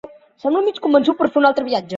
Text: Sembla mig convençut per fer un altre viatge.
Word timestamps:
Sembla 0.43 0.63
mig 0.69 0.81
convençut 0.87 1.21
per 1.21 1.31
fer 1.37 1.43
un 1.45 1.51
altre 1.53 1.71
viatge. 1.73 1.89